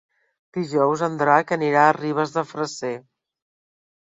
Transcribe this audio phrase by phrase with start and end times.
[0.57, 2.93] Dijous en Drac anirà a Ribes de Freser.